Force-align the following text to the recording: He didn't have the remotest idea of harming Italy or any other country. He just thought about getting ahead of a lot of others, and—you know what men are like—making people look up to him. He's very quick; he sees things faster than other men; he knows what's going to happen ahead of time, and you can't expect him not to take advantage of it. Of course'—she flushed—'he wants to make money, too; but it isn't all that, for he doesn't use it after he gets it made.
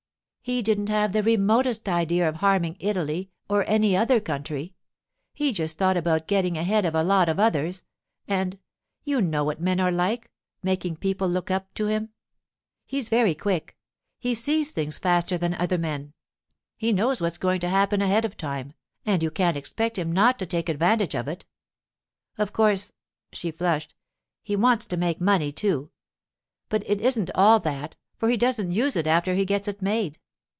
He 0.43 0.63
didn't 0.63 0.89
have 0.89 1.11
the 1.13 1.21
remotest 1.23 1.87
idea 1.87 2.27
of 2.27 2.37
harming 2.37 2.75
Italy 2.79 3.29
or 3.47 3.63
any 3.69 3.95
other 3.95 4.19
country. 4.19 4.73
He 5.33 5.53
just 5.53 5.77
thought 5.77 5.95
about 5.95 6.27
getting 6.27 6.57
ahead 6.57 6.83
of 6.83 6.95
a 6.95 7.03
lot 7.03 7.29
of 7.29 7.39
others, 7.39 7.83
and—you 8.27 9.21
know 9.21 9.43
what 9.45 9.61
men 9.61 9.79
are 9.79 9.91
like—making 9.91 10.95
people 10.95 11.27
look 11.29 11.51
up 11.51 11.73
to 11.75 11.85
him. 11.87 12.09
He's 12.87 13.07
very 13.07 13.33
quick; 13.35 13.77
he 14.17 14.33
sees 14.33 14.71
things 14.71 14.97
faster 14.97 15.37
than 15.37 15.53
other 15.53 15.77
men; 15.77 16.11
he 16.75 16.91
knows 16.91 17.21
what's 17.21 17.37
going 17.37 17.59
to 17.61 17.69
happen 17.69 18.01
ahead 18.01 18.25
of 18.25 18.35
time, 18.35 18.73
and 19.05 19.21
you 19.23 19.29
can't 19.31 19.55
expect 19.55 19.97
him 19.97 20.11
not 20.11 20.37
to 20.39 20.45
take 20.47 20.67
advantage 20.69 21.13
of 21.15 21.27
it. 21.29 21.45
Of 22.39 22.51
course'—she 22.51 23.51
flushed—'he 23.51 24.55
wants 24.55 24.87
to 24.87 24.97
make 24.97 25.21
money, 25.21 25.51
too; 25.51 25.91
but 26.67 26.81
it 26.89 26.99
isn't 26.99 27.29
all 27.35 27.59
that, 27.61 27.95
for 28.17 28.27
he 28.27 28.37
doesn't 28.37 28.71
use 28.71 28.95
it 28.97 29.05
after 29.07 29.35
he 29.35 29.45
gets 29.45 29.67
it 29.69 29.81
made. 29.83 30.17